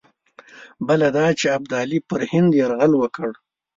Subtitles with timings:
[0.87, 3.33] بله دا چې ابدالي پر هند یرغل وکړي.